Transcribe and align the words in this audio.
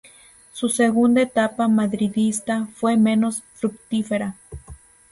Su 0.51 0.67
segunda 0.69 1.21
etapa 1.21 1.67
madridista 1.67 2.67
fue 2.73 2.97
menos 2.97 3.43
fructífera. 3.53 4.35